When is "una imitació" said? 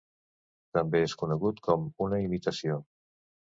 2.09-2.83